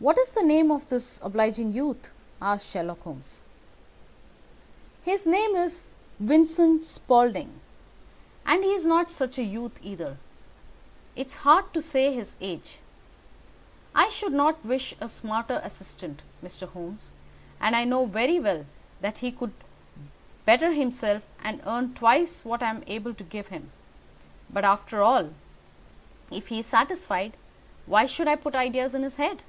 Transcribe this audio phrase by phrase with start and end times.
[0.00, 2.08] "What is the name of this obliging youth?"
[2.40, 3.40] asked Sherlock Holmes.
[5.02, 5.88] "His name is
[6.20, 7.58] Vincent Spaulding,
[8.46, 10.16] and he's not such a youth, either.
[11.16, 12.78] It's hard to say his age.
[13.92, 16.68] I should not wish a smarter assistant, Mr.
[16.68, 17.10] Holmes;
[17.60, 18.66] and I know very well
[19.00, 19.52] that he could
[20.44, 23.72] better himself and earn twice what I am able to give him.
[24.48, 25.30] But, after all,
[26.30, 27.36] if he is satisfied,
[27.86, 29.42] why should I put ideas in his head?"